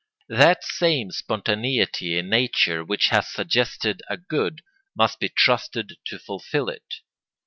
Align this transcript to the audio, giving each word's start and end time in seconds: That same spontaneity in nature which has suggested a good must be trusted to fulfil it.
That 0.29 0.63
same 0.63 1.11
spontaneity 1.11 2.17
in 2.17 2.27
nature 2.27 2.83
which 2.83 3.09
has 3.09 3.27
suggested 3.27 4.01
a 4.09 4.17
good 4.17 4.63
must 4.97 5.19
be 5.19 5.29
trusted 5.29 5.97
to 6.07 6.17
fulfil 6.17 6.69
it. 6.69 6.91